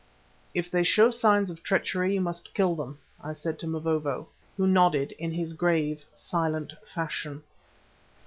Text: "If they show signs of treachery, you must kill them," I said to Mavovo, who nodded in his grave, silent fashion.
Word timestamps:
"If 0.55 0.71
they 0.71 0.81
show 0.81 1.11
signs 1.11 1.51
of 1.51 1.61
treachery, 1.61 2.15
you 2.15 2.21
must 2.21 2.55
kill 2.55 2.73
them," 2.73 2.97
I 3.23 3.33
said 3.33 3.59
to 3.59 3.67
Mavovo, 3.67 4.27
who 4.57 4.65
nodded 4.65 5.11
in 5.19 5.29
his 5.29 5.53
grave, 5.53 6.05
silent 6.15 6.73
fashion. 6.83 7.43